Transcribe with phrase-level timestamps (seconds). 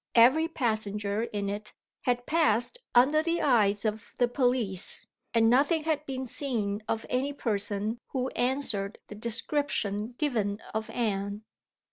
[0.15, 1.73] Every passenger in it
[2.05, 7.33] had passed under the eyes of the police, and nothing had been seen of any
[7.33, 11.43] person who answered the description given of Anne!